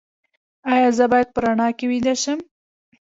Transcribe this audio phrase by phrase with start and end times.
[0.71, 2.39] ایا زه باید په رڼا کې ویده شم؟